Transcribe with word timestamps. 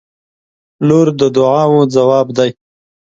•لور 0.87 1.07
د 1.19 1.21
دعاوو 1.35 1.81
ځواب 1.95 2.27
دی. 2.37 2.49